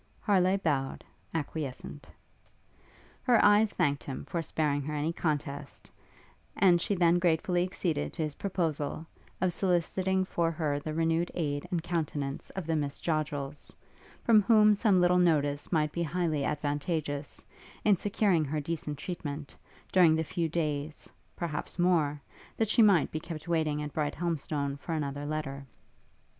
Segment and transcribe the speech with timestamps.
[0.19, 2.07] Harleigh bowed, acquiescent.
[3.21, 5.91] Her eyes thanked him for sparing her any contest,
[6.55, 9.05] and she then gratefully acceded to his proposal,
[9.41, 13.71] of soliciting for her the renewed aid and countenance of the Miss Joddrels,
[14.23, 17.45] from whom some little notice might be highly advantageous,
[17.85, 19.55] in securing her decent treatment,
[19.91, 22.19] during the few days, perhaps more,
[22.57, 25.67] that she might be kept waiting at Brighthelmstone for another letter.